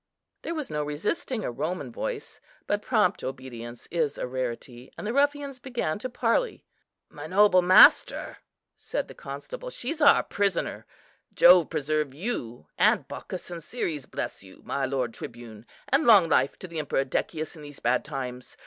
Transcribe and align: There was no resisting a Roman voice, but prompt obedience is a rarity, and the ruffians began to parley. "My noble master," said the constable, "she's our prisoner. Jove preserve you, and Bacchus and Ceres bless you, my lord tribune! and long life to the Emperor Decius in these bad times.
There 0.41 0.55
was 0.55 0.71
no 0.71 0.83
resisting 0.83 1.43
a 1.45 1.51
Roman 1.51 1.91
voice, 1.91 2.41
but 2.65 2.81
prompt 2.81 3.23
obedience 3.23 3.87
is 3.91 4.17
a 4.17 4.25
rarity, 4.25 4.91
and 4.97 5.05
the 5.05 5.13
ruffians 5.13 5.59
began 5.59 5.99
to 5.99 6.09
parley. 6.09 6.65
"My 7.11 7.27
noble 7.27 7.61
master," 7.61 8.39
said 8.75 9.07
the 9.07 9.13
constable, 9.13 9.69
"she's 9.69 10.01
our 10.01 10.23
prisoner. 10.23 10.87
Jove 11.35 11.69
preserve 11.69 12.15
you, 12.15 12.65
and 12.79 13.07
Bacchus 13.07 13.51
and 13.51 13.63
Ceres 13.63 14.07
bless 14.07 14.41
you, 14.43 14.63
my 14.65 14.87
lord 14.87 15.13
tribune! 15.13 15.67
and 15.87 16.05
long 16.07 16.27
life 16.27 16.57
to 16.57 16.67
the 16.67 16.79
Emperor 16.79 17.03
Decius 17.03 17.55
in 17.55 17.61
these 17.61 17.79
bad 17.79 18.03
times. 18.03 18.57